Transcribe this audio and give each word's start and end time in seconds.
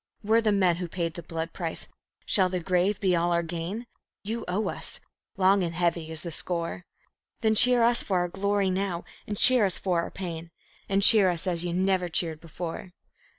We're 0.23 0.41
the 0.41 0.51
men 0.51 0.77
who 0.77 0.87
paid 0.87 1.13
the 1.13 1.21
blood 1.21 1.53
price. 1.53 1.87
Shall 2.25 2.49
the 2.49 2.59
grave 2.59 2.99
be 2.99 3.15
all 3.15 3.31
our 3.31 3.43
gain? 3.43 3.85
You 4.23 4.43
owe 4.47 4.67
us. 4.67 4.99
Long 5.37 5.61
and 5.63 5.75
heavy 5.75 6.09
is 6.09 6.23
the 6.23 6.31
score. 6.31 6.85
Then 7.41 7.53
cheer 7.53 7.83
us 7.83 8.01
for 8.01 8.17
our 8.17 8.27
glory 8.27 8.71
now, 8.71 9.03
and 9.27 9.37
cheer 9.37 9.63
us 9.63 9.77
for 9.77 10.01
our 10.01 10.09
pain, 10.09 10.49
And 10.89 11.03
cheer 11.03 11.29
us 11.29 11.45
as 11.45 11.63
ye 11.63 11.71
never 11.71 12.09
cheered 12.09 12.41
before." 12.41 12.93